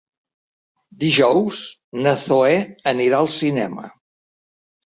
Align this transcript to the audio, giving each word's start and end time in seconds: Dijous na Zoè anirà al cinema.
Dijous 1.03 1.59
na 2.05 2.13
Zoè 2.23 2.57
anirà 2.93 3.21
al 3.23 3.33
cinema. 3.37 3.87